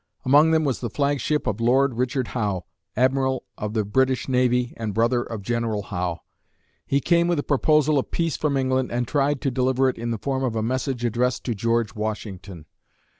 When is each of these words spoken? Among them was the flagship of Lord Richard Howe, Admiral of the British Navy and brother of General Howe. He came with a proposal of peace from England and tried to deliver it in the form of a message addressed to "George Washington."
Among 0.25 0.49
them 0.49 0.63
was 0.63 0.79
the 0.79 0.89
flagship 0.89 1.45
of 1.45 1.61
Lord 1.61 1.93
Richard 1.93 2.29
Howe, 2.29 2.65
Admiral 2.97 3.43
of 3.55 3.75
the 3.75 3.85
British 3.85 4.27
Navy 4.27 4.73
and 4.75 4.95
brother 4.95 5.21
of 5.21 5.43
General 5.43 5.83
Howe. 5.83 6.21
He 6.87 6.99
came 6.99 7.27
with 7.27 7.37
a 7.37 7.43
proposal 7.43 7.99
of 7.99 8.09
peace 8.09 8.35
from 8.35 8.57
England 8.57 8.91
and 8.91 9.07
tried 9.07 9.41
to 9.41 9.51
deliver 9.51 9.89
it 9.89 9.99
in 9.99 10.09
the 10.09 10.17
form 10.17 10.43
of 10.43 10.55
a 10.55 10.63
message 10.63 11.05
addressed 11.05 11.43
to 11.43 11.53
"George 11.53 11.93
Washington." 11.93 12.65